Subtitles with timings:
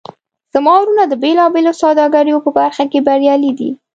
[0.53, 3.71] زما وروڼه د بیلابیلو سوداګریو په برخه کې بریالي دي